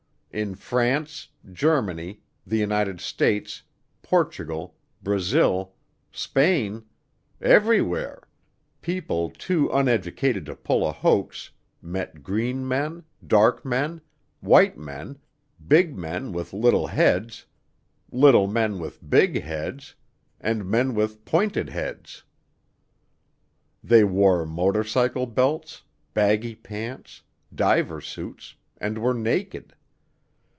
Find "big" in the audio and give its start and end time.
15.67-15.97, 19.09-19.41